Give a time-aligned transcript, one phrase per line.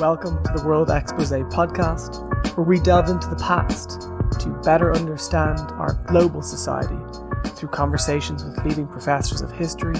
[0.00, 4.00] Welcome to the World Expose podcast, where we delve into the past
[4.40, 6.96] to better understand our global society
[7.54, 9.96] through conversations with leading professors of history,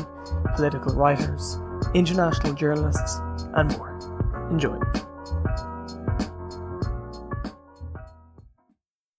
[0.57, 1.59] political writers,
[1.93, 3.21] international journalists,
[3.53, 3.99] and more.
[4.51, 4.79] Enjoy.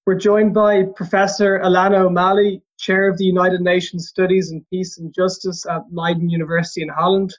[0.07, 5.13] We're joined by Professor Alanna O'Malley, Chair of the United Nations Studies in Peace and
[5.13, 7.35] Justice at Leiden University in Holland.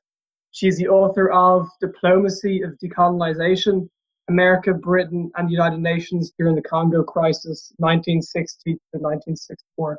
[0.53, 3.89] She is the author of Diplomacy of Decolonization
[4.29, 9.99] America, Britain, and the United Nations during the Congo Crisis, 1960 to 1964.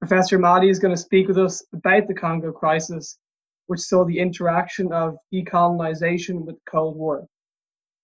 [0.00, 3.18] Professor O'Malley is going to speak with us about the Congo Crisis,
[3.66, 7.26] which saw the interaction of decolonization with the Cold War.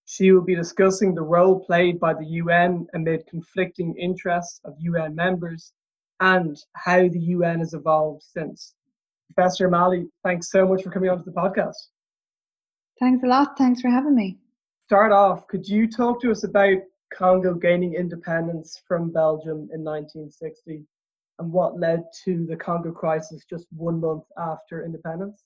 [0.05, 5.15] She will be discussing the role played by the UN amid conflicting interests of UN
[5.15, 5.73] members
[6.21, 8.75] and how the UN has evolved since.
[9.35, 11.75] Professor O'Malley, thanks so much for coming onto the podcast.
[12.99, 13.59] Thanks a lot.
[13.59, 14.39] Thanks for having me.
[14.87, 16.79] Start off, could you talk to us about
[17.13, 20.85] Congo gaining independence from Belgium in 1960
[21.39, 25.45] and what led to the Congo crisis just one month after independence?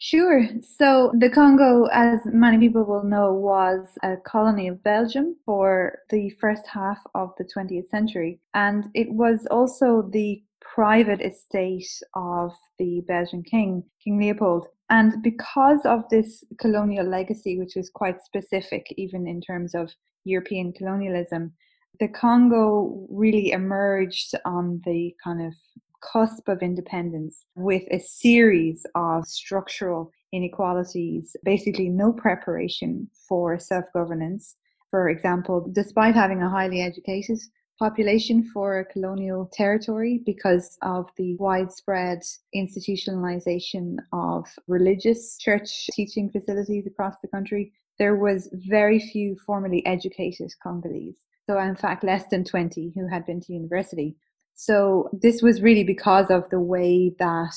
[0.00, 0.46] Sure.
[0.62, 6.30] So the Congo, as many people will know, was a colony of Belgium for the
[6.40, 8.40] first half of the 20th century.
[8.54, 14.66] And it was also the private estate of the Belgian king, King Leopold.
[14.90, 19.92] And because of this colonial legacy, which was quite specific, even in terms of
[20.24, 21.52] European colonialism,
[22.00, 25.54] the Congo really emerged on the kind of
[26.00, 34.56] cusp of independence with a series of structural inequalities, basically no preparation for self governance.
[34.90, 37.38] For example, despite having a highly educated
[37.78, 42.22] population for a colonial territory because of the widespread
[42.54, 50.50] institutionalization of religious church teaching facilities across the country, there was very few formally educated
[50.62, 51.18] Congolese.
[51.46, 54.16] So, in fact, less than 20 who had been to university.
[54.54, 57.54] So this was really because of the way that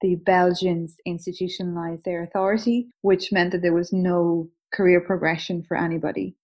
[0.00, 6.36] the Belgians institutionalized their authority, which meant that there was no career progression for anybody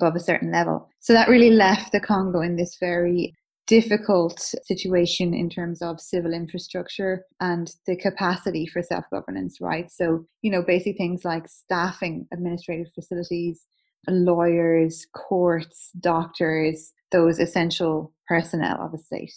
[0.00, 0.88] above a certain level.
[1.00, 3.34] So that really left the Congo in this very
[3.66, 9.90] difficult situation in terms of civil infrastructure and the capacity for self governance, right?
[9.90, 13.62] So, you know, basic things like staffing administrative facilities,
[14.08, 19.32] lawyers, courts, doctors, those essential personnel of a state.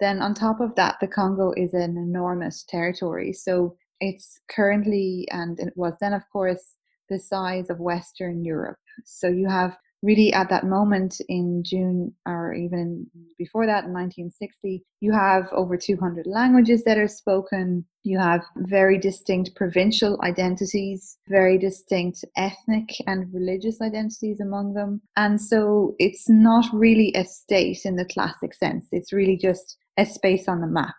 [0.00, 3.32] Then, on top of that, the Congo is an enormous territory.
[3.32, 6.74] So, it's currently, and it was then, of course,
[7.08, 8.78] the size of Western Europe.
[9.04, 13.06] So, you have really at that moment in June or even
[13.38, 17.84] before that in 1960, you have over 200 languages that are spoken.
[18.02, 25.00] You have very distinct provincial identities, very distinct ethnic and religious identities among them.
[25.16, 28.86] And so it's not really a state in the classic sense.
[28.90, 30.96] It's really just a space on the map.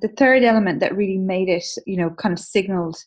[0.00, 2.98] The third element that really made it, you know, kind of signaled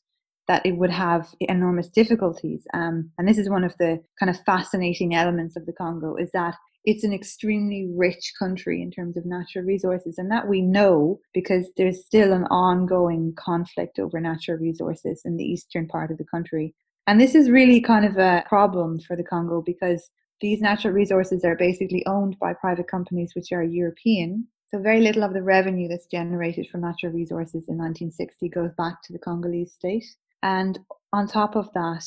[0.47, 2.66] that it would have enormous difficulties.
[2.74, 6.31] Um, and this is one of the kind of fascinating elements of the Congo is
[6.34, 10.18] that it's an extremely rich country in terms of natural resources.
[10.18, 15.44] And that we know because there's still an ongoing conflict over natural resources in the
[15.44, 16.73] eastern part of the country.
[17.08, 20.09] And this is really kind of a problem for the Congo because
[20.40, 24.47] these natural resources are basically owned by private companies which are European.
[24.69, 29.03] So very little of the revenue that's generated from natural resources in 1960 goes back
[29.03, 30.06] to the Congolese state.
[30.44, 30.79] And
[31.13, 32.06] on top of that,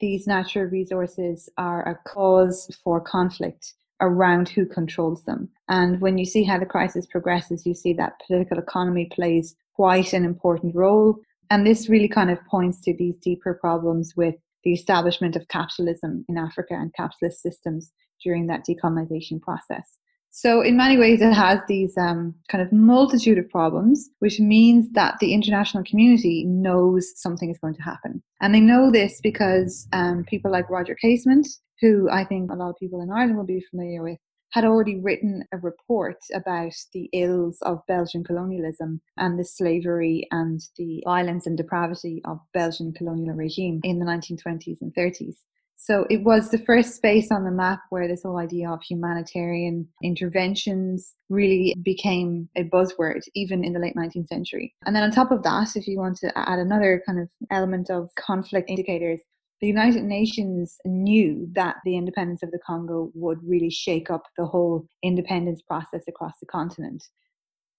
[0.00, 5.48] these natural resources are a cause for conflict around who controls them.
[5.68, 10.12] And when you see how the crisis progresses, you see that political economy plays quite
[10.12, 11.16] an important role.
[11.50, 14.34] And this really kind of points to these deeper problems with
[14.64, 19.98] the establishment of capitalism in Africa and capitalist systems during that decolonization process.
[20.34, 24.88] So, in many ways, it has these um, kind of multitude of problems, which means
[24.92, 28.22] that the international community knows something is going to happen.
[28.40, 31.46] And they know this because um, people like Roger Casement,
[31.82, 34.16] who I think a lot of people in Ireland will be familiar with,
[34.52, 40.60] had already written a report about the ills of Belgian colonialism and the slavery and
[40.78, 45.36] the violence and depravity of Belgian colonial regime in the 1920s and 30s.
[45.84, 49.88] So it was the first space on the map where this whole idea of humanitarian
[50.00, 54.76] interventions really became a buzzword, even in the late 19th century.
[54.86, 57.90] And then on top of that, if you want to add another kind of element
[57.90, 59.22] of conflict indicators,
[59.60, 64.46] the United Nations knew that the independence of the Congo would really shake up the
[64.46, 67.02] whole independence process across the continent.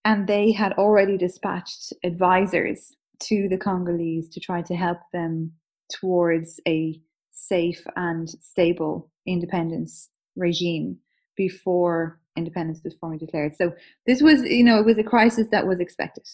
[0.03, 5.53] And they had already dispatched advisors to the Congolese to try to help them
[5.89, 6.99] towards a
[7.47, 10.97] safe and stable independence regime
[11.35, 13.55] before independence was formally declared.
[13.55, 13.73] So
[14.05, 16.27] this was, you know, it was a crisis that was expected.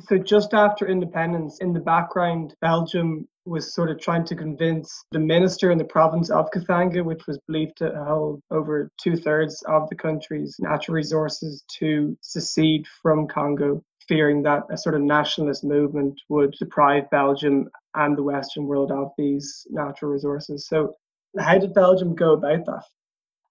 [0.00, 5.20] So just after independence, in the background, Belgium was sort of trying to convince the
[5.20, 9.88] minister in the province of Katanga, which was believed to hold over two thirds of
[9.90, 16.20] the country's natural resources, to secede from Congo, fearing that a sort of nationalist movement
[16.28, 20.66] would deprive Belgium and the Western world of these natural resources.
[20.68, 20.94] So,
[21.38, 22.84] how did Belgium go about that?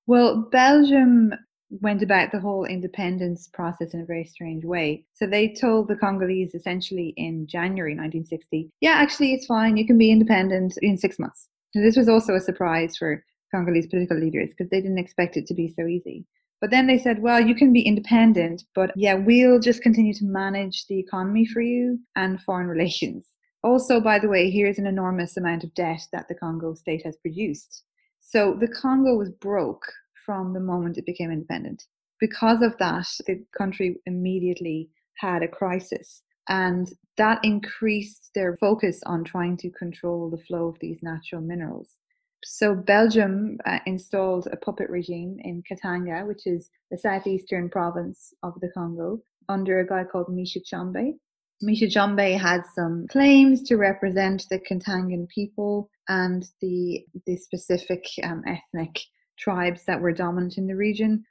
[0.06, 1.34] Well, Belgium
[1.81, 5.06] went about the whole independence process in a very strange way.
[5.13, 9.78] So they told the Congolese essentially in January 1960, yeah, actually, it's fine.
[9.78, 11.50] You can be independent in six months.
[11.72, 13.24] So this was also a surprise for
[13.54, 16.25] Congolese political leaders because they didn't expect it to be so easy.
[16.62, 20.25] But then they said, well, you can be independent, but yeah, we'll just continue to
[20.25, 23.25] manage the economy for you and foreign relations.
[23.63, 27.15] Also, by the way, here's an enormous amount of debt that the Congo state has
[27.18, 27.83] produced.
[28.19, 29.86] So the Congo was broke
[30.25, 31.86] from the moment it became independent.
[32.19, 36.24] Because of that, the country immediately had a crisis.
[36.50, 41.95] And that increased their focus on trying to control the flow of these natural minerals.
[42.44, 48.59] So, Belgium uh, installed a puppet regime in Katanga, which is the southeastern province of
[48.59, 51.18] the Congo, under a guy called Misha Tshombe.
[51.63, 58.44] Misha Tshombe had some claims to represent the Katangan people and the, the specific um,
[58.45, 59.00] ethnic
[59.39, 61.24] tribes that were dominant in the region.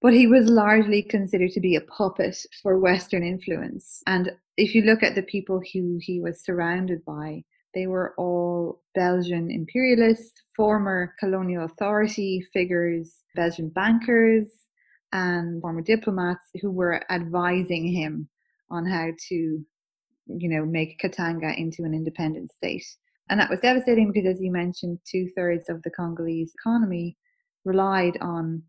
[0.00, 4.02] But he was largely considered to be a puppet for Western influence.
[4.06, 7.42] And if you look at the people who he was surrounded by,
[7.74, 14.48] they were all Belgian imperialists, former colonial authority figures, Belgian bankers,
[15.12, 18.28] and former diplomats who were advising him
[18.70, 19.64] on how to, you
[20.26, 22.84] know, make Katanga into an independent state.
[23.30, 27.16] And that was devastating because, as you mentioned, two thirds of the Congolese economy
[27.64, 28.62] relied on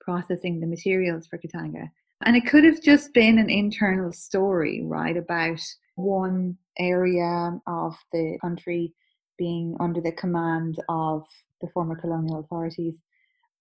[0.00, 1.90] processing the materials for Katanga.
[2.26, 5.60] And it could have just been an internal story, right, about
[5.94, 8.92] one area of the country
[9.38, 11.26] being under the command of
[11.62, 12.96] the former colonial authorities.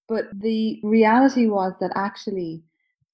[0.10, 2.64] But the reality was that actually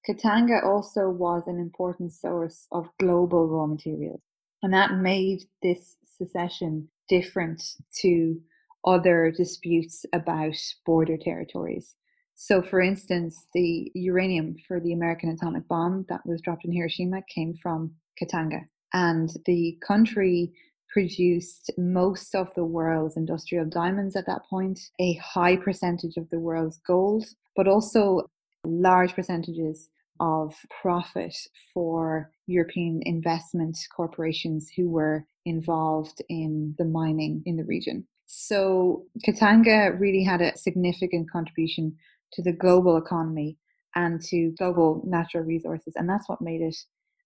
[0.06, 4.20] Katanga also was an important source of global raw materials.
[4.62, 7.62] And that made this secession different
[8.00, 8.40] to
[8.84, 11.96] other disputes about border territories.
[12.36, 17.22] So, for instance, the uranium for the American atomic bomb that was dropped in Hiroshima
[17.34, 18.60] came from Katanga.
[18.92, 20.52] And the country
[20.92, 26.38] produced most of the world's industrial diamonds at that point, a high percentage of the
[26.38, 27.24] world's gold,
[27.56, 28.30] but also
[28.64, 29.88] large percentages
[30.20, 31.34] of profit
[31.72, 38.06] for European investment corporations who were involved in the mining in the region.
[38.26, 41.96] So Katanga really had a significant contribution
[42.32, 43.56] to the global economy
[43.94, 46.76] and to global natural resources, and that's what made it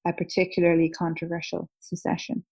[0.06, 2.44] a particularly controversial secession.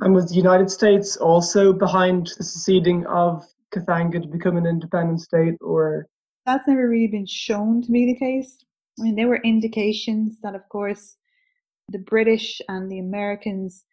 [0.00, 5.20] And was the United States also behind the seceding of Katanga to become an independent
[5.20, 6.06] state, or?
[6.46, 8.64] That's never really been shown to be the case.
[8.98, 11.16] I mean, there were indications that, of course,
[11.88, 13.84] the British and the Americans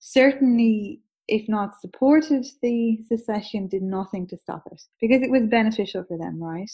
[0.00, 6.04] certainly if not supported the secession, did nothing to stop it because it was beneficial
[6.04, 6.70] for them, right?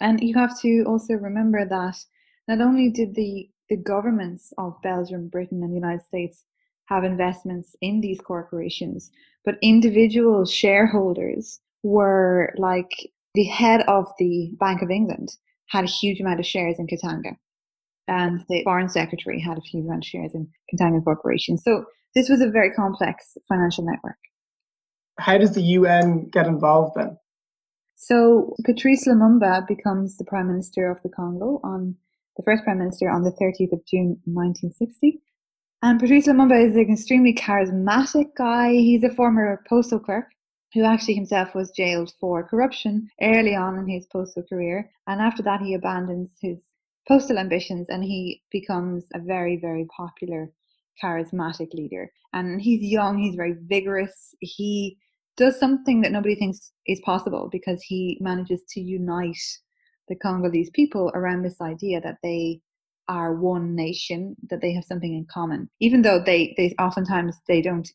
[0.00, 1.96] And you have to also remember that
[2.46, 6.44] not only did the, the governments of Belgium, Britain, and the United States
[6.86, 9.10] have investments in these corporations,
[9.44, 12.90] but individual shareholders were like
[13.34, 15.36] the head of the Bank of England
[15.68, 17.36] had a huge amount of shares in Katanga,
[18.06, 21.58] and the foreign secretary had a huge amount of shares in Katanga Corporation.
[21.58, 21.84] So
[22.14, 24.18] this was a very complex financial network.
[25.18, 27.18] How does the UN get involved then?
[27.96, 31.96] So Patrice Lumumba becomes the Prime Minister of the Congo on
[32.36, 35.20] the first Prime Minister on the 30th of June 1960.
[35.82, 38.70] And Patrice Lumumba is an extremely charismatic guy.
[38.70, 40.26] He's a former postal clerk
[40.74, 44.90] who actually himself was jailed for corruption early on in his postal career.
[45.06, 46.58] And after that, he abandons his
[47.06, 50.50] postal ambitions and he becomes a very, very popular
[51.02, 52.10] charismatic leader.
[52.32, 54.34] And he's young, he's very vigorous.
[54.40, 54.98] He
[55.36, 59.36] does something that nobody thinks is possible because he manages to unite
[60.08, 62.60] the Congolese people around this idea that they
[63.08, 65.70] are one nation, that they have something in common.
[65.80, 67.90] Even though they, they oftentimes they don't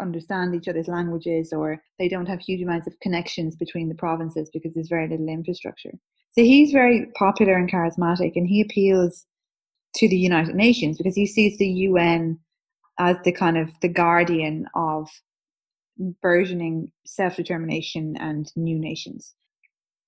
[0.00, 4.50] understand each other's languages or they don't have huge amounts of connections between the provinces
[4.52, 5.92] because there's very little infrastructure.
[6.32, 9.26] So he's very popular and charismatic and he appeals
[9.96, 12.38] to the United Nations because he sees the UN
[12.98, 15.08] as the kind of the guardian of
[16.22, 19.34] burgeoning self determination and new nations.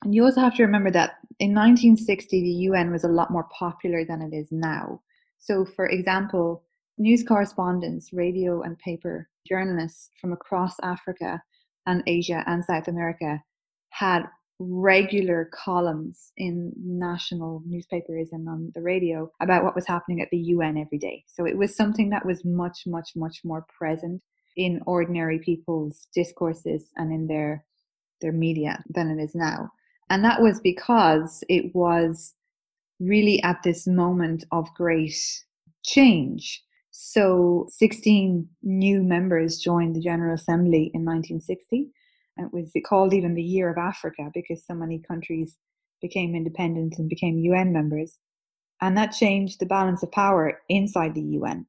[0.02, 3.48] And you also have to remember that in 1960, the UN was a lot more
[3.56, 5.00] popular than it is now.
[5.38, 6.64] So, for example,
[6.98, 11.42] news correspondents, radio and paper journalists from across Africa
[11.86, 13.42] and Asia and South America
[13.90, 14.24] had
[14.58, 20.38] regular columns in national newspapers and on the radio about what was happening at the
[20.38, 21.22] UN every day.
[21.26, 24.22] So it was something that was much, much, much more present
[24.56, 27.64] in ordinary people's discourses and in their
[28.22, 29.70] their media than it is now.
[30.08, 32.32] And that was because it was
[32.98, 35.14] really at this moment of great
[35.84, 36.62] change.
[36.98, 41.90] So 16 new members joined the General Assembly in 1960
[42.38, 45.58] And it was called even the Year of Africa because so many countries
[46.00, 48.18] became independent and became UN members.
[48.80, 51.66] And that changed the balance of power inside the UN.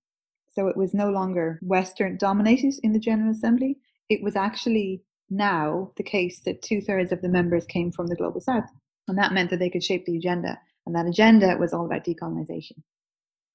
[0.50, 3.80] So it was no longer Western dominated in the General Assembly.
[4.08, 8.16] It was actually now the case that two thirds of the members came from the
[8.16, 8.70] global south.
[9.10, 10.58] And that meant that they could shape the agenda.
[10.86, 12.82] And that agenda was all about decolonization.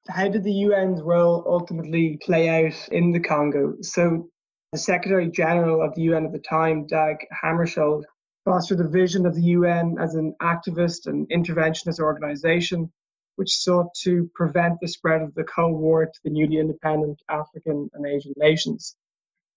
[0.08, 3.76] How did the UN's role ultimately play out in the Congo?
[3.82, 4.28] So
[4.72, 8.02] the Secretary General of the UN at the time, Dag Hammarskjöld,
[8.44, 12.90] fostered the vision of the UN as an activist and interventionist organization
[13.36, 17.88] which sought to prevent the spread of the Cold War to the newly independent African
[17.94, 18.96] and Asian nations.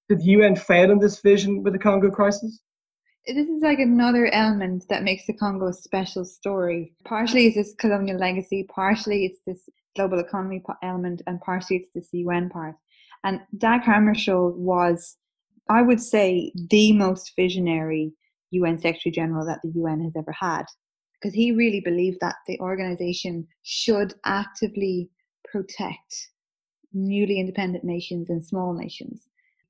[0.10, 2.62] Did the UN fail in this vision with the Congo crisis?
[3.26, 6.94] This is like another element that makes the Congo a special story.
[7.04, 12.10] Partially it's this colonial legacy, partially it's this global economy element, and partially it's this
[12.12, 12.76] UN part.
[13.24, 15.18] And Dag Hammarskjöld was,
[15.70, 18.14] I would say, the most visionary
[18.52, 20.66] UN Secretary General that the UN has ever had,
[21.14, 25.10] because he really believed that the organization should actively
[25.52, 26.30] protect
[26.94, 29.28] newly independent nations and small nations.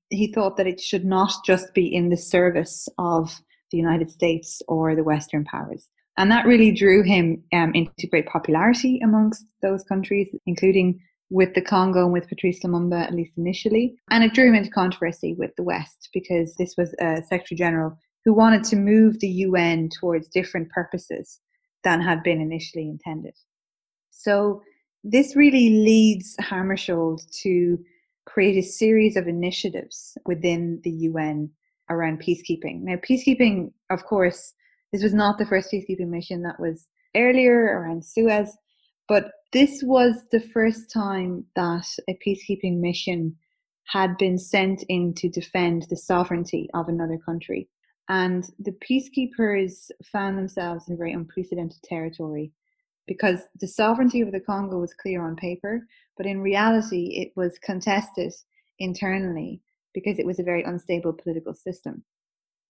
[0.09, 3.41] He thought that it should not just be in the service of
[3.71, 5.89] the United States or the Western powers.
[6.17, 11.61] And that really drew him um, into great popularity amongst those countries, including with the
[11.61, 13.95] Congo and with Patrice Lumumba, at least initially.
[14.11, 17.97] And it drew him into controversy with the West because this was a Secretary General
[18.23, 21.39] who wanted to move the UN towards different purposes
[21.83, 23.35] than had been initially intended.
[24.11, 24.61] So
[25.03, 27.77] this really leads Hammarskjöld to
[28.25, 31.51] create a series of initiatives within the UN
[31.89, 32.81] around peacekeeping.
[32.81, 34.53] Now, peacekeeping, of course,
[34.95, 36.87] this was not the first peacekeeping mission that was
[37.17, 38.55] earlier around Suez,
[39.09, 43.35] but this was the first time that a peacekeeping mission
[43.91, 47.67] had been sent in to defend the sovereignty of another country.
[48.07, 52.53] And the peacekeepers found themselves in very unprecedented territory
[53.05, 55.85] because the sovereignty of the Congo was clear on paper,
[56.15, 58.31] but in reality, it was contested
[58.79, 59.61] internally
[59.93, 62.05] because it was a very unstable political system.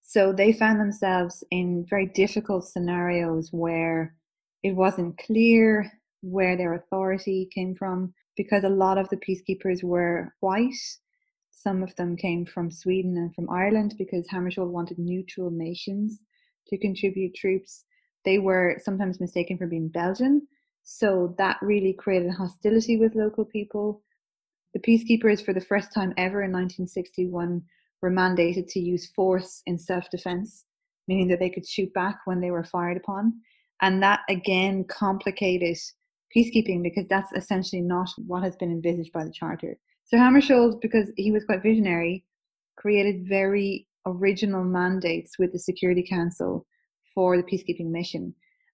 [0.08, 4.16] So they found themselves in very difficult scenarios where
[4.62, 10.34] it wasn't clear where their authority came from because a lot of the peacekeepers were
[10.42, 10.78] white.
[11.50, 16.20] Some of them came from Sweden and from Ireland because Hammarskjöld wanted neutral nations
[16.68, 17.86] to contribute troops.
[18.26, 20.48] They were sometimes mistaken for being Belgian,
[20.84, 24.04] so that really created hostility with local people.
[24.74, 27.64] The peacekeepers, for the first time ever in 1961,
[28.02, 30.66] were mandated to use force in self defense,
[31.08, 33.34] meaning that they could shoot back when they were fired upon.
[33.82, 35.78] And that again complicated
[36.36, 39.78] peacekeeping because that's essentially not what has been envisaged by the charter.
[40.06, 42.26] So Hammarskjöld, because he was quite visionary,
[42.78, 46.66] created very original mandates with the Security Council
[47.14, 48.34] for the peacekeeping mission.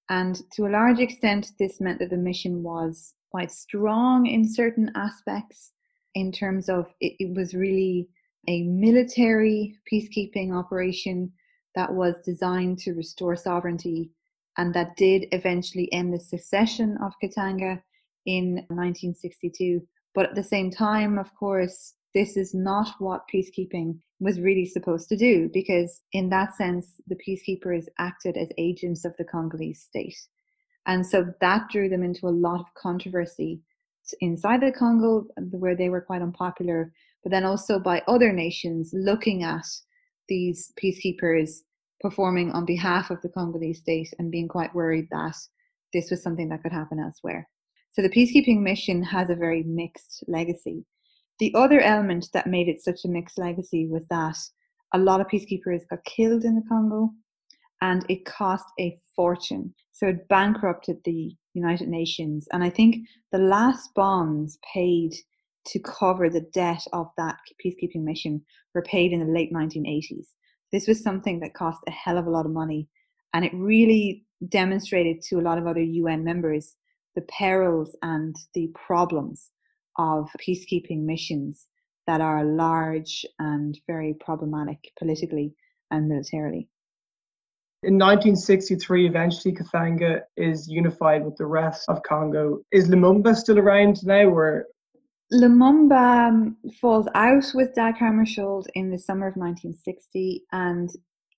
[0.10, 4.92] And to a large extent, this meant that the mission was quite strong in certain
[4.96, 5.72] aspects,
[6.16, 8.10] in terms of it, it was really
[8.48, 11.32] a military peacekeeping operation
[11.76, 14.12] that was designed to restore sovereignty
[14.58, 17.82] and that did eventually end the secession of Katanga
[18.26, 19.82] in 1962.
[20.14, 25.08] But at the same time, of course, this is not what peacekeeping was really supposed
[25.10, 30.18] to do, because in that sense, the peacekeepers acted as agents of the Congolese state.
[30.86, 33.62] And so that drew them into a lot of controversy
[34.20, 36.92] inside the Congo, where they were quite unpopular,
[37.24, 39.66] but then also by other nations looking at
[40.28, 41.60] these peacekeepers
[42.02, 45.36] performing on behalf of the Congolese state and being quite worried that
[45.94, 47.48] this was something that could happen elsewhere.
[47.94, 50.86] So the peacekeeping mission has a very mixed legacy.
[51.40, 54.38] The other element that made it such a mixed legacy was that
[54.94, 57.12] a lot of peacekeepers got killed in the Congo
[57.82, 59.74] and it cost a fortune.
[59.92, 62.48] So it bankrupted the United Nations.
[62.54, 65.14] And I think the last bonds paid
[65.66, 68.42] to cover the debt of that peacekeeping mission
[68.74, 70.28] were paid in the late 1980s.
[70.72, 72.88] This was something that cost a hell of a lot of money,
[73.34, 76.76] and it really demonstrated to a lot of other UN members
[77.16, 79.50] the perils and the problems
[79.98, 81.68] of peacekeeping missions
[82.08, 85.54] that are large and very problematic politically
[85.92, 86.70] and militarily.
[87.84, 92.60] In 1963, eventually Katanga is unified with the rest of Congo.
[92.72, 94.68] Is Lumumba still around now, or
[95.34, 100.90] Lumumba um, falls out with Dag Hammarskjöld in the summer of 1960, and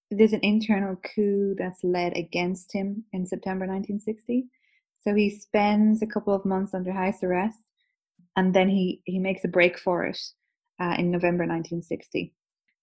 [0.10, 4.48] there's an internal coup that's led against him in September 1960.
[5.02, 7.60] So he spends a couple of months under house arrest,
[8.36, 10.20] and then he, he makes a break for it
[10.80, 12.34] uh, in November 1960.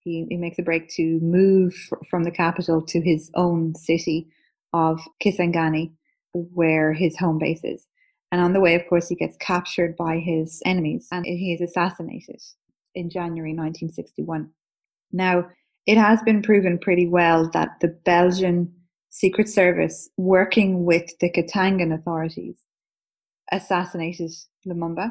[0.04, 1.74] He, he makes a break to move
[2.08, 4.28] from the capital to his own city
[4.72, 5.90] of Kisangani,
[6.32, 7.89] where his home base is.
[8.32, 11.60] And on the way, of course, he gets captured by his enemies and he is
[11.60, 12.40] assassinated
[12.94, 14.50] in January 1961.
[15.12, 15.48] Now,
[15.86, 18.72] it has been proven pretty well that the Belgian
[19.08, 22.62] Secret Service, working with the Katangan authorities,
[23.50, 24.30] assassinated
[24.66, 25.10] Lumumba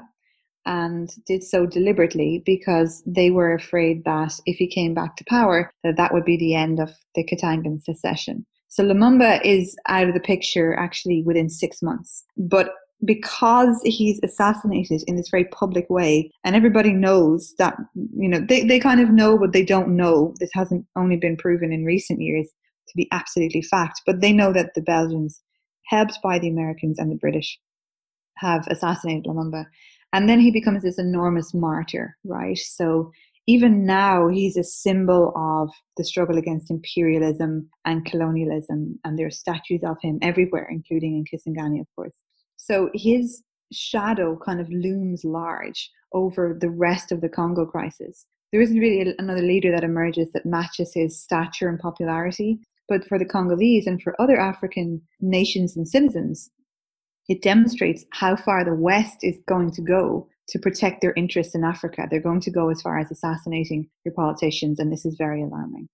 [0.66, 5.72] and did so deliberately because they were afraid that if he came back to power,
[5.84, 8.46] that that would be the end of the Katangan secession.
[8.68, 12.24] So Lumumba is out of the picture actually within six months.
[12.38, 12.72] But
[13.06, 18.64] because he's assassinated in this very public way and everybody knows that you know they,
[18.64, 20.34] they kind of know what they don't know.
[20.40, 22.50] This hasn't only been proven in recent years
[22.88, 25.42] to be absolutely fact but they know that the belgians
[25.86, 27.60] helped by the americans and the british
[28.38, 29.66] have assassinated lumumba.
[30.12, 32.58] And then he becomes this enormous martyr right?
[32.58, 33.12] So
[33.48, 39.32] even now he's a symbol of the struggle against imperialism and colonialism and there are
[39.32, 42.14] statues of him everywhere including in kisangani of course
[42.60, 48.26] so his shadow kind of looms large over the rest of the Congo crisis.
[48.52, 52.60] There isn't really another leader that emerges that matches his stature and popularity.
[52.90, 56.50] But for the Congolese and for other African nations and citizens,
[57.30, 61.64] it demonstrates how far the West is going to go to protect their interests in
[61.64, 62.08] Africa.
[62.10, 65.88] They're going to go as far as assassinating your politicians, and this is very alarming.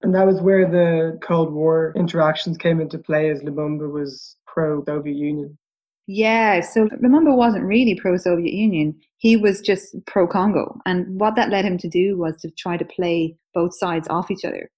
[0.00, 4.82] And that was where the Cold War interactions came into play as Lumumba was pro
[4.84, 5.58] Soviet Union.
[6.06, 8.94] Yeah, so Lumumba wasn't really pro Soviet Union.
[9.18, 10.78] He was just pro Congo.
[10.86, 14.30] And what that led him to do was to try to play both sides off
[14.30, 14.70] each other.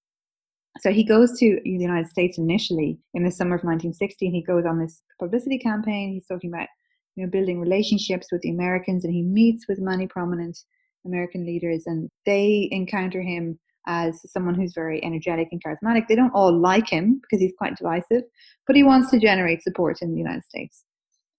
[0.81, 4.43] So he goes to the United States initially in the summer of 1960 and he
[4.43, 6.13] goes on this publicity campaign.
[6.13, 6.69] He's talking about
[7.17, 10.57] you know building relationships with the Americans and he meets with many prominent
[11.05, 16.07] American leaders and they encounter him as someone who's very energetic and charismatic.
[16.09, 18.23] They don't all like him because he's quite divisive,
[18.67, 20.85] but he wants to generate support in the United States.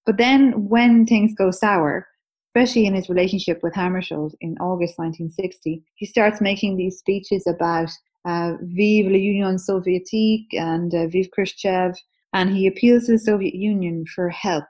[0.05, 2.07] But then when things go sour,
[2.49, 7.89] especially in his relationship with Hammarskjöld in August 1960, he starts making these speeches about
[8.25, 11.95] uh, Vive l'Union Soviétique and uh, Vive Khrushchev,
[12.33, 14.65] and he appeals to the Soviet Union for help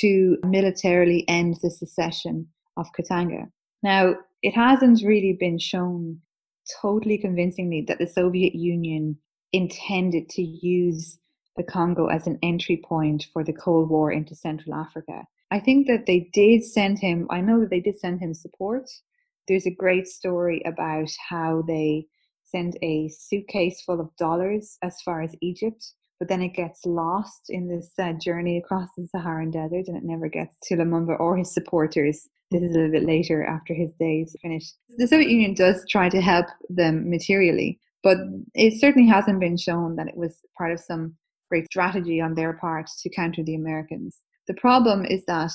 [0.00, 3.50] to militarily end the secession of Katanga.
[3.82, 6.20] Now, it hasn't really been shown
[6.80, 9.18] totally convincingly that the Soviet Union
[9.52, 11.18] intended to use
[11.56, 15.24] the Congo as an entry point for the Cold War into Central Africa.
[15.50, 18.88] I think that they did send him, I know that they did send him support.
[19.48, 22.06] There's a great story about how they
[22.44, 25.84] send a suitcase full of dollars as far as Egypt,
[26.18, 30.04] but then it gets lost in this uh, journey across the Saharan desert and it
[30.04, 32.28] never gets to Lumumba or his supporters.
[32.50, 34.74] This is a little bit later after his days finished.
[34.96, 38.18] The Soviet Union does try to help them materially, but
[38.54, 41.14] it certainly hasn't been shown that it was part of some
[41.52, 44.16] great strategy on their part to counter the Americans.
[44.48, 45.52] The problem is that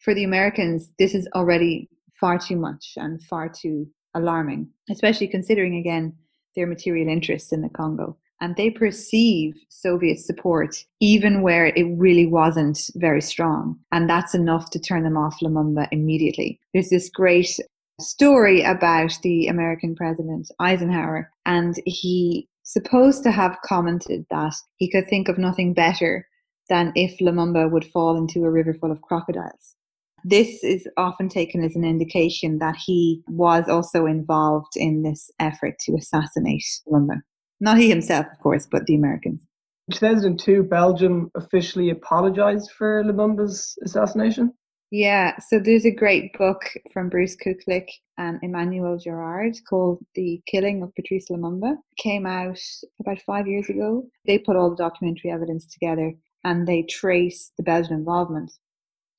[0.00, 1.88] for the Americans, this is already
[2.20, 6.12] far too much and far too alarming, especially considering again
[6.56, 8.16] their material interests in the Congo.
[8.40, 13.78] And they perceive Soviet support even where it really wasn't very strong.
[13.92, 16.58] And that's enough to turn them off Lumumba immediately.
[16.74, 17.60] There's this great
[18.00, 25.08] story about the American president Eisenhower, and he supposed to have commented that he could
[25.08, 26.26] think of nothing better
[26.68, 29.76] than if Lumumba would fall into a river full of crocodiles.
[30.24, 35.78] This is often taken as an indication that he was also involved in this effort
[35.80, 37.22] to assassinate Lumumba.
[37.60, 39.46] Not he himself, of course, but the Americans.
[39.88, 44.52] In 2002, Belgium officially apologized for Lumumba's assassination.
[44.92, 50.80] Yeah, so there's a great book from Bruce Kuklick and Emmanuel Gerard called The Killing
[50.82, 51.72] of Patrice Lumumba.
[51.72, 52.60] It came out
[53.00, 54.06] about five years ago.
[54.26, 58.52] They put all the documentary evidence together and they trace the Belgian involvement.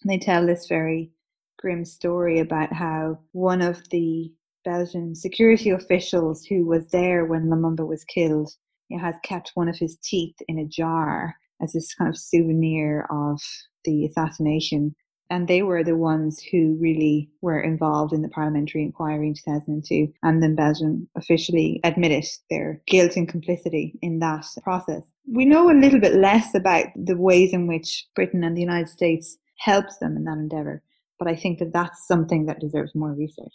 [0.02, 1.12] And they tell this very
[1.60, 4.32] grim story about how one of the
[4.64, 8.50] Belgian security officials who was there when Lumumba was killed
[9.02, 13.42] has kept one of his teeth in a jar as this kind of souvenir of
[13.84, 14.96] the assassination.
[15.30, 20.14] And they were the ones who really were involved in the parliamentary inquiry in 2002.
[20.24, 25.04] And then Belgium officially admitted their guilt and complicity in that process.
[25.30, 28.90] We know a little bit less about the ways in which Britain and the United
[28.90, 30.82] States helped them in that endeavour.
[31.20, 33.54] But I think that that's something that deserves more research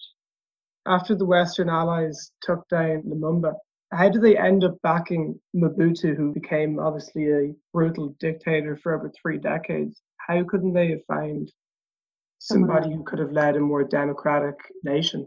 [0.86, 3.54] after the Western Allies took down Lumumba,
[3.92, 9.10] how did they end up backing Mobutu, who became obviously a brutal dictator for over
[9.10, 10.00] three decades?
[10.16, 11.52] How couldn't they have found
[12.42, 15.26] somebody who could have led a more democratic nation?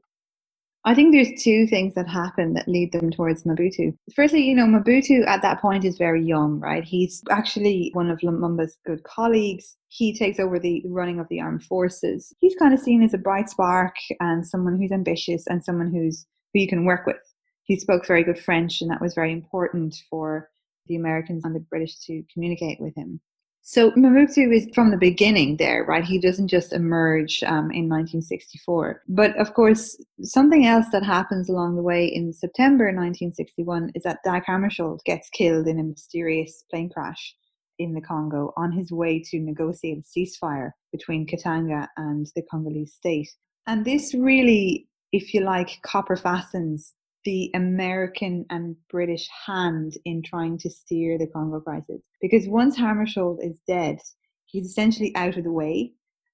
[0.87, 3.97] I think there's two things that happen that lead them towards Mobutu.
[4.15, 6.83] Firstly, you know, Mobutu at that point is very young, right?
[6.83, 9.77] He's actually one of Lumumba's good colleagues.
[9.87, 12.31] He takes over the running of the armed forces.
[12.39, 16.27] He's kind of seen as a bright spark and someone who's ambitious and someone who's
[16.53, 17.17] who you can work with.
[17.63, 20.51] He spoke very good French, and that was very important for
[20.85, 23.19] the Americans and the British to communicate with him.
[23.67, 26.03] So Mobutu is from the beginning there, right?
[26.03, 29.01] He doesn't just emerge um, in 1964.
[29.07, 34.19] But of course, something else that happens along the way in September 1961 is that
[34.23, 37.35] Dag Hammarskjöld gets killed in a mysterious plane crash
[37.79, 42.93] in the Congo on his way to negotiate a ceasefire between Katanga and the Congolese
[42.93, 43.31] state.
[43.65, 46.93] And this really, if you like, copper fastens
[47.25, 52.01] the American and British hand in trying to steer the Congo crisis.
[52.21, 53.97] Because once Hammarskjöld is dead,
[54.45, 55.91] he's essentially out of the way,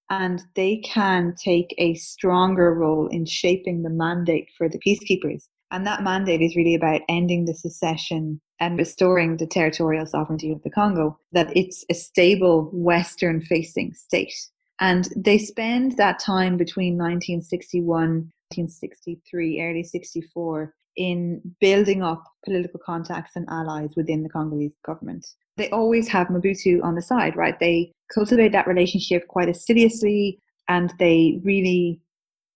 [0.10, 5.48] and they can take a stronger role in shaping the mandate for the peacekeepers.
[5.72, 10.62] And that mandate is really about ending the secession and restoring the territorial sovereignty of
[10.64, 14.34] the Congo, that it's a stable Western facing state.
[14.82, 23.36] And they spend that time between 1961 1963, early 64, in building up political contacts
[23.36, 25.26] and allies within the Congolese government.
[25.58, 27.60] They always have Mobutu on the side, right?
[27.60, 32.00] They cultivate that relationship quite assiduously and they really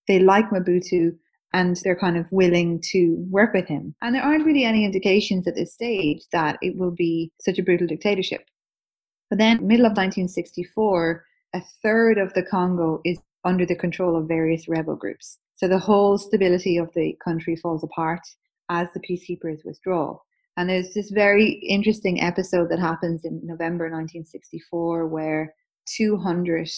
[0.07, 1.15] they like Mobutu
[1.53, 3.95] and they're kind of willing to work with him.
[4.01, 7.63] And there aren't really any indications at this stage that it will be such a
[7.63, 8.45] brutal dictatorship.
[9.29, 14.27] But then, middle of 1964, a third of the Congo is under the control of
[14.27, 15.39] various rebel groups.
[15.55, 18.21] So the whole stability of the country falls apart
[18.69, 20.17] as the peacekeepers withdraw.
[20.57, 25.53] And there's this very interesting episode that happens in November 1964 where
[25.85, 26.69] 200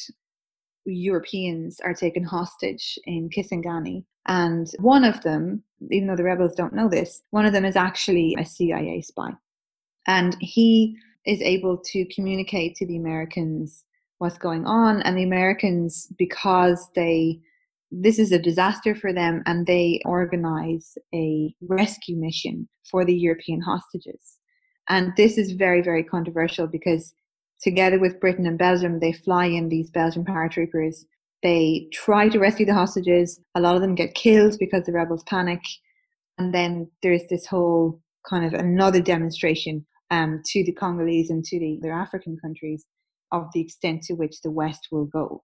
[0.85, 4.03] Europeans are taken hostage in Kisangani.
[4.27, 7.75] And one of them, even though the rebels don't know this, one of them is
[7.75, 9.31] actually a CIA spy.
[10.07, 13.83] And he is able to communicate to the Americans
[14.17, 15.01] what's going on.
[15.03, 17.41] And the Americans, because they
[17.91, 23.61] this is a disaster for them and they organize a rescue mission for the European
[23.61, 24.37] hostages.
[24.89, 27.13] And this is very, very controversial because
[27.61, 31.05] together with Britain and Belgium, they fly in these Belgian paratroopers.
[31.43, 33.39] They try to rescue the hostages.
[33.55, 35.61] A lot of them get killed because the rebels panic.
[36.37, 41.59] And then there's this whole kind of another demonstration um, to the Congolese and to
[41.59, 42.85] the other African countries
[43.31, 45.43] of the extent to which the West will go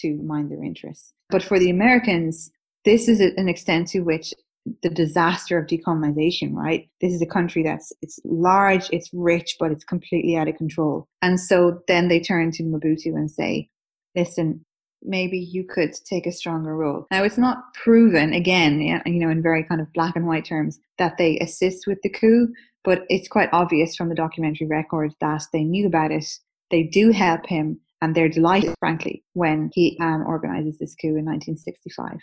[0.00, 1.12] to mind their interests.
[1.30, 2.50] But for the Americans,
[2.84, 4.34] this is an extent to which
[4.82, 6.88] the disaster of decolonization, right?
[7.00, 11.06] This is a country that's it's large, it's rich, but it's completely out of control.
[11.20, 13.68] And so then they turn to Mobutu and say,
[14.16, 14.64] listen,
[15.02, 17.06] maybe you could take a stronger role.
[17.10, 20.80] Now it's not proven again, you know, in very kind of black and white terms
[20.96, 22.48] that they assist with the coup,
[22.84, 26.26] but it's quite obvious from the documentary record that they knew about it.
[26.70, 31.24] They do help him and they're delighted, frankly, when he um, organises this coup in
[31.24, 32.18] 1965.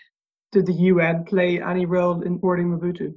[0.52, 3.16] Did the UN play any role in boarding Mobutu?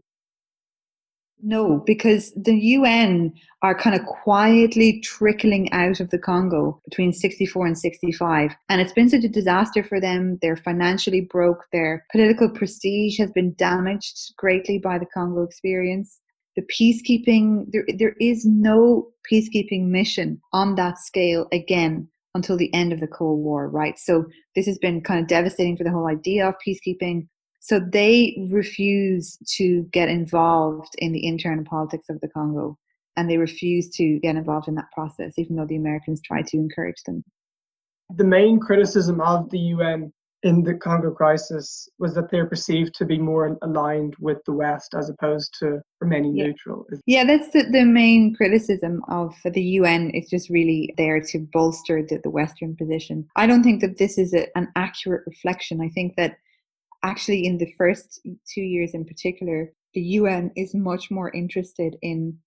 [1.42, 7.66] No, because the UN are kind of quietly trickling out of the Congo between 64
[7.66, 8.56] and 65.
[8.70, 10.38] And it's been such a disaster for them.
[10.40, 11.66] They're financially broke.
[11.70, 16.18] Their political prestige has been damaged greatly by the Congo experience.
[16.56, 22.92] The peacekeeping, there, there is no peacekeeping mission on that scale again until the end
[22.92, 23.98] of the Cold War, right?
[23.98, 27.28] So this has been kind of devastating for the whole idea of peacekeeping.
[27.60, 32.76] So they refuse to get involved in the internal politics of the Congo
[33.16, 36.56] and they refuse to get involved in that process, even though the Americans try to
[36.56, 37.24] encourage them.
[38.16, 40.12] The main criticism of the UN
[40.44, 44.94] in the Congo crisis was that they're perceived to be more aligned with the West
[44.94, 46.44] as opposed to remaining yeah.
[46.44, 46.86] neutral.
[47.06, 50.10] Yeah, that's the, the main criticism of the UN.
[50.12, 53.26] It's just really there to bolster the, the Western position.
[53.36, 55.80] I don't think that this is a, an accurate reflection.
[55.80, 56.36] I think that
[57.02, 62.38] actually, in the first two years in particular, the UN is much more interested in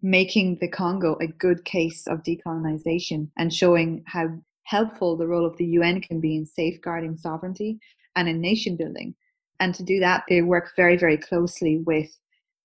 [0.00, 4.28] making the Congo a good case of decolonization and showing how
[4.66, 7.78] helpful the role of the UN can be in safeguarding sovereignty
[8.16, 9.14] and in nation building.
[9.60, 12.10] And to do that, they work very, very closely with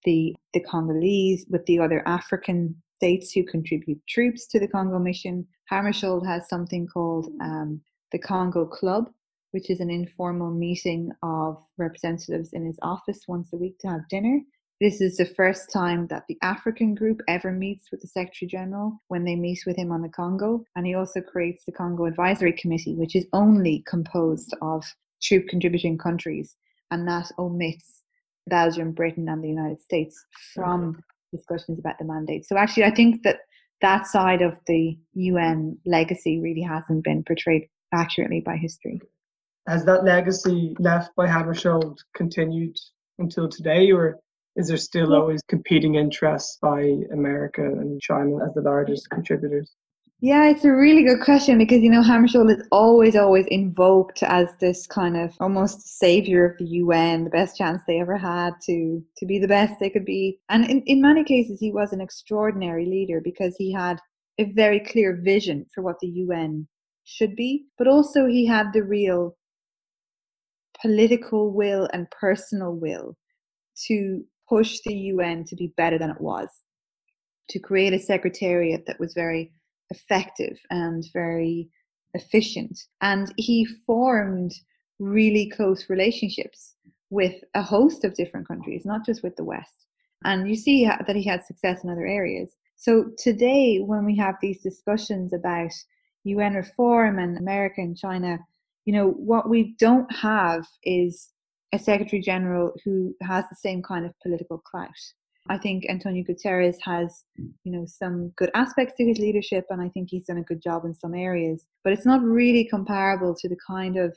[0.03, 5.47] the, the Congolese, with the other African states who contribute troops to the Congo mission.
[5.71, 7.79] Hammarskjöld has something called um,
[8.11, 9.09] the Congo Club,
[9.51, 14.07] which is an informal meeting of representatives in his office once a week to have
[14.09, 14.39] dinner.
[14.81, 18.99] This is the first time that the African group ever meets with the Secretary General
[19.09, 20.65] when they meet with him on the Congo.
[20.75, 24.83] And he also creates the Congo Advisory Committee, which is only composed of
[25.21, 26.55] troop contributing countries,
[26.89, 28.01] and that omits
[28.47, 30.99] Belgium, Britain, and the United States from
[31.31, 32.47] discussions about the mandate.
[32.47, 33.41] So actually, I think that
[33.81, 38.99] that side of the UN legacy really hasn't been portrayed accurately by history.
[39.67, 42.77] Has that legacy left by Hammarskjöld continued
[43.19, 44.17] until today, or
[44.55, 46.81] is there still always competing interests by
[47.13, 49.75] America and China as the largest contributors?
[50.23, 54.49] Yeah, it's a really good question because you know Hammarskjöld is always, always invoked as
[54.59, 59.03] this kind of almost savior of the UN, the best chance they ever had to
[59.17, 60.39] to be the best they could be.
[60.49, 63.99] And in, in many cases, he was an extraordinary leader because he had
[64.37, 66.67] a very clear vision for what the UN
[67.03, 69.35] should be, but also he had the real
[70.79, 73.17] political will and personal will
[73.87, 76.49] to push the UN to be better than it was,
[77.49, 79.53] to create a secretariat that was very
[79.91, 81.69] effective and very
[82.15, 82.77] efficient.
[82.99, 84.51] And he formed
[84.99, 86.75] really close relationships
[87.09, 89.85] with a host of different countries, not just with the West.
[90.25, 92.49] And you see that he had success in other areas.
[92.75, 95.71] So today, when we have these discussions about
[96.25, 98.37] UN reform and America and China,
[98.85, 101.29] you know, what we don't have is
[101.73, 104.89] a secretary general who has the same kind of political clout.
[105.49, 107.23] I think Antonio Guterres has,
[107.63, 110.61] you know, some good aspects to his leadership, and I think he's done a good
[110.61, 111.65] job in some areas.
[111.83, 114.15] But it's not really comparable to the kind of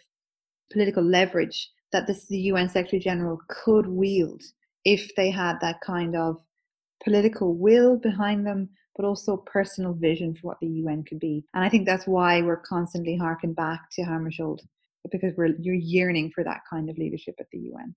[0.71, 4.43] political leverage that this, the UN Secretary General could wield
[4.85, 6.37] if they had that kind of
[7.03, 11.45] political will behind them, but also personal vision for what the UN could be.
[11.55, 14.61] And I think that's why we're constantly harking back to Hammarskjöld
[15.11, 17.95] because we're you're yearning for that kind of leadership at the UN.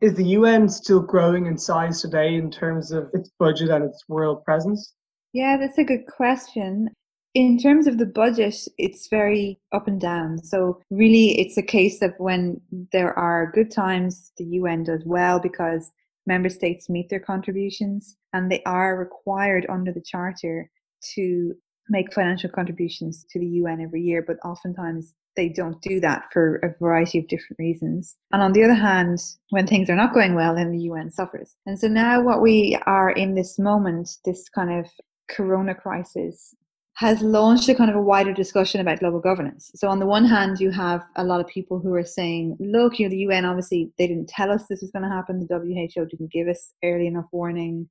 [0.00, 4.02] Is the UN still growing in size today in terms of its budget and its
[4.08, 4.94] world presence?
[5.32, 6.88] Yeah, that's a good question.
[7.34, 10.42] In terms of the budget, it's very up and down.
[10.42, 12.60] So, really, it's a case of when
[12.92, 15.90] there are good times, the UN does well because
[16.26, 20.68] member states meet their contributions and they are required under the Charter
[21.14, 21.54] to
[21.88, 26.56] make financial contributions to the UN every year, but oftentimes they don't do that for
[26.56, 28.16] a variety of different reasons.
[28.32, 29.18] And on the other hand,
[29.50, 31.56] when things are not going well, then the UN suffers.
[31.66, 34.90] And so now, what we are in this moment, this kind of
[35.28, 36.54] corona crisis,
[36.94, 39.70] has launched a kind of a wider discussion about global governance.
[39.74, 42.98] So on the one hand, you have a lot of people who are saying, look,
[42.98, 45.40] you know, the UN obviously they didn't tell us this was going to happen.
[45.40, 47.88] The WHO didn't give us early enough warning.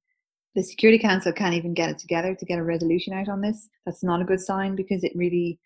[0.54, 3.69] The Security Council can't even get it together to get a resolution out on this.
[3.86, 5.60] That's not a good sign because it really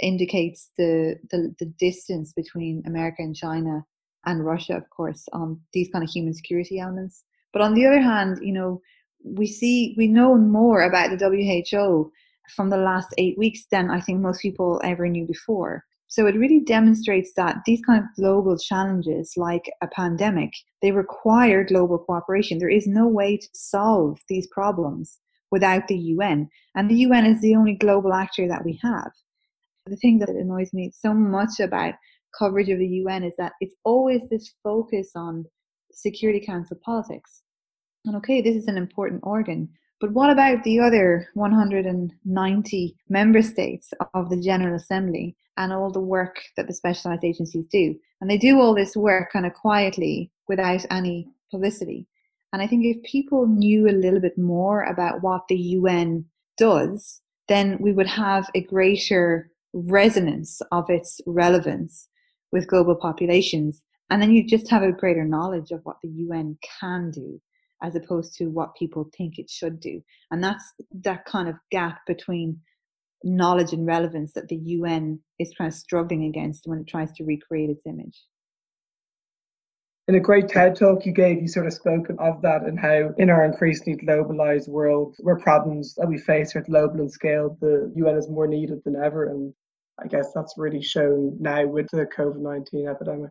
[0.00, 3.84] indicates the, the, the distance between America and China
[4.24, 7.24] and Russia, of course, on these kind of human security elements.
[7.52, 8.80] But on the other hand, you know,
[9.24, 12.10] we see we know more about the WHO
[12.54, 15.84] from the last eight weeks than I think most people ever knew before.
[16.08, 20.50] So it really demonstrates that these kind of global challenges, like a pandemic,
[20.82, 22.58] they require global cooperation.
[22.58, 25.18] There is no way to solve these problems
[25.50, 29.10] without the UN, and the UN is the only global actor that we have.
[29.86, 31.94] The thing that annoys me so much about
[32.38, 35.44] coverage of the UN is that it's always this focus on
[35.92, 37.42] Security Council politics.
[38.04, 39.68] And okay, this is an important organ,
[40.00, 46.00] but what about the other 190 member states of the General Assembly and all the
[46.00, 47.94] work that the specialized agencies do?
[48.20, 52.08] And they do all this work kind of quietly without any publicity.
[52.52, 56.24] And I think if people knew a little bit more about what the UN
[56.58, 62.08] does, then we would have a greater resonance of its relevance
[62.52, 63.82] with global populations.
[64.10, 67.40] And then you just have a greater knowledge of what the UN can do
[67.82, 70.02] as opposed to what people think it should do.
[70.30, 72.60] And that's that kind of gap between
[73.24, 77.24] knowledge and relevance that the UN is kind of struggling against when it tries to
[77.24, 78.24] recreate its image.
[80.08, 83.14] In a great TED talk you gave, you sort of spoken of that and how
[83.18, 87.92] in our increasingly globalized world, where problems that we face are global and scale, the
[87.94, 89.26] UN is more needed than ever.
[89.26, 89.54] And
[90.02, 93.30] I guess that's really shown now with the COVID 19 epidemic.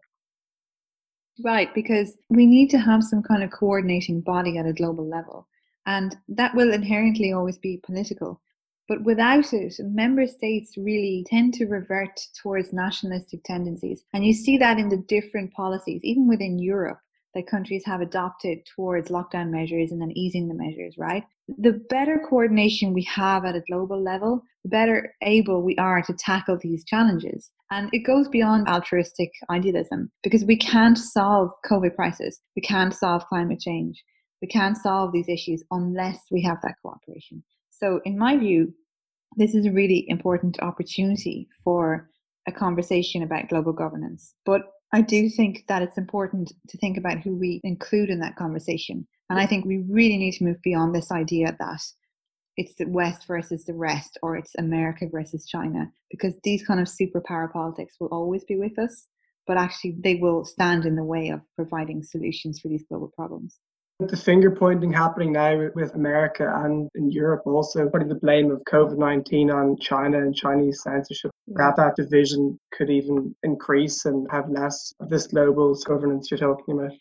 [1.43, 5.47] Right, because we need to have some kind of coordinating body at a global level.
[5.85, 8.41] And that will inherently always be political.
[8.87, 14.03] But without it, member states really tend to revert towards nationalistic tendencies.
[14.13, 16.99] And you see that in the different policies, even within Europe,
[17.33, 21.23] that countries have adopted towards lockdown measures and then easing the measures, right?
[21.47, 26.13] The better coordination we have at a global level, the better able we are to
[26.13, 27.49] tackle these challenges.
[27.71, 32.39] And it goes beyond altruistic idealism because we can't solve COVID crisis.
[32.55, 34.03] We can't solve climate change.
[34.41, 37.43] We can't solve these issues unless we have that cooperation.
[37.69, 38.73] So, in my view,
[39.37, 42.09] this is a really important opportunity for
[42.47, 44.33] a conversation about global governance.
[44.45, 48.35] But I do think that it's important to think about who we include in that
[48.35, 49.07] conversation.
[49.29, 51.81] And I think we really need to move beyond this idea that
[52.61, 56.87] it's the West versus the rest or it's America versus China, because these kind of
[56.87, 59.07] superpower politics will always be with us,
[59.47, 63.59] but actually they will stand in the way of providing solutions for these global problems
[64.07, 68.61] the finger pointing happening now with America and in Europe also putting the blame of
[68.63, 74.49] COVID 19 on China and Chinese censorship, perhaps that division could even increase and have
[74.49, 76.93] less of this global governance you're talking about.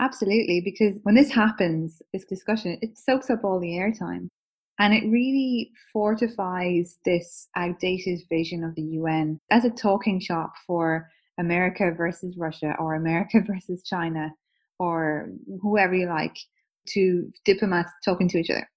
[0.00, 4.28] Absolutely, because when this happens, this discussion, it soaks up all the airtime.
[4.78, 11.08] And it really fortifies this outdated vision of the UN as a talking shop for
[11.38, 14.32] America versus Russia or America versus China
[14.78, 15.30] or
[15.62, 16.36] whoever you like
[16.88, 18.68] to diplomats talking to each other.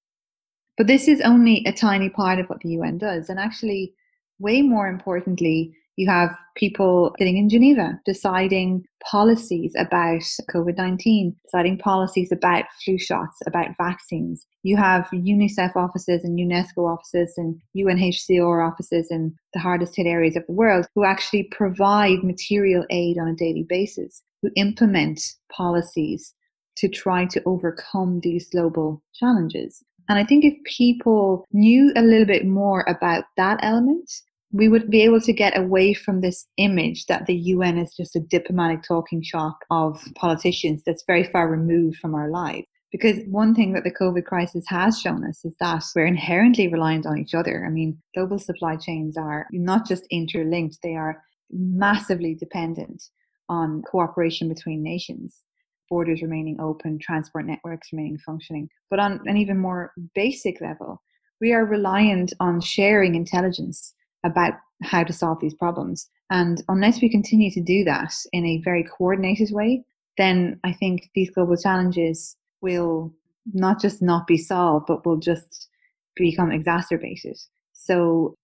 [0.77, 3.29] But this is only a tiny part of what the UN does.
[3.29, 3.93] And actually,
[4.39, 11.77] way more importantly, you have people sitting in Geneva deciding policies about COVID 19, deciding
[11.77, 14.47] policies about flu shots, about vaccines.
[14.63, 20.37] You have UNICEF offices and UNESCO offices and UNHCR offices in the hardest hit areas
[20.37, 26.33] of the world who actually provide material aid on a daily basis who implement policies
[26.77, 29.83] to try to overcome these global challenges.
[30.07, 34.09] And I think if people knew a little bit more about that element,
[34.51, 38.15] we would be able to get away from this image that the UN is just
[38.15, 42.65] a diplomatic talking shop of politicians that's very far removed from our lives.
[42.91, 47.05] Because one thing that the COVID crisis has shown us is that we're inherently reliant
[47.05, 47.63] on each other.
[47.63, 53.03] I mean, global supply chains are not just interlinked, they are massively dependent
[53.47, 55.43] on cooperation between nations,
[55.87, 58.69] borders remaining open, transport networks remaining functioning.
[58.89, 61.03] But on an even more basic level,
[61.39, 64.53] we are reliant on sharing intelligence about
[64.83, 66.09] how to solve these problems.
[66.29, 69.83] And unless we continue to do that in a very coordinated way,
[70.17, 73.13] then I think these global challenges will
[73.53, 75.69] not just not be solved, but will just
[76.15, 77.37] become exacerbated.
[77.73, 78.35] So,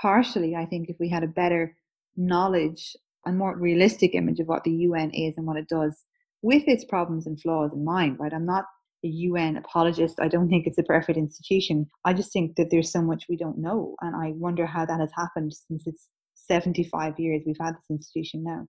[0.00, 1.76] partially, I think if we had a better
[2.16, 6.04] knowledge a more realistic image of what the UN is and what it does
[6.42, 8.32] with its problems and flaws in mind, right?
[8.32, 8.64] I'm not
[9.04, 10.20] a UN apologist.
[10.20, 11.86] I don't think it's a perfect institution.
[12.04, 13.94] I just think that there's so much we don't know.
[14.00, 18.42] And I wonder how that has happened since it's 75 years we've had this institution
[18.44, 18.66] now.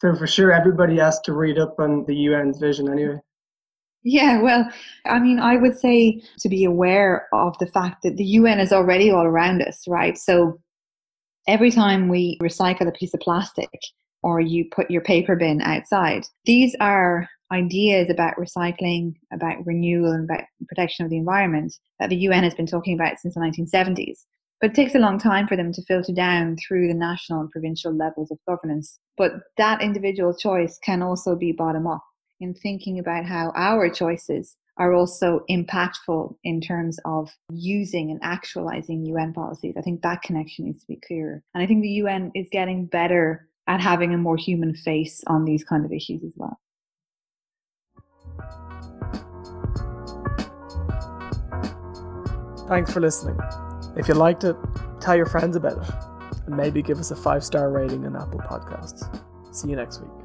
[0.00, 3.18] So, for sure, everybody has to read up on the UN's vision anyway.
[4.04, 4.70] Yeah, well,
[5.06, 8.72] I mean, I would say to be aware of the fact that the UN is
[8.72, 10.16] already all around us, right?
[10.16, 10.60] So,
[11.48, 13.68] every time we recycle a piece of plastic
[14.22, 20.24] or you put your paper bin outside, these are ideas about recycling, about renewal, and
[20.24, 24.24] about protection of the environment that the UN has been talking about since the 1970s.
[24.60, 27.50] But it takes a long time for them to filter down through the national and
[27.50, 28.98] provincial levels of governance.
[29.16, 32.02] But that individual choice can also be bottom up
[32.40, 39.04] in thinking about how our choices are also impactful in terms of using and actualizing
[39.06, 39.74] UN policies.
[39.76, 41.42] I think that connection needs to be clearer.
[41.54, 45.44] And I think the UN is getting better at having a more human face on
[45.44, 46.58] these kind of issues as well.
[52.68, 53.38] Thanks for listening.
[53.96, 54.56] If you liked it,
[55.00, 55.94] tell your friends about it
[56.46, 59.04] and maybe give us a five star rating on Apple Podcasts.
[59.54, 60.17] See you next week.